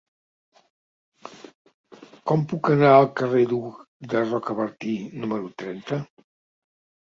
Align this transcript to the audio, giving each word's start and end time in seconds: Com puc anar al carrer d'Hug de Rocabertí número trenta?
Com 2.31 2.47
puc 2.55 2.71
anar 2.77 2.95
al 2.95 3.07
carrer 3.21 3.43
d'Hug 3.53 3.77
de 4.15 4.25
Rocabertí 4.27 4.99
número 5.21 5.55
trenta? 5.63 6.03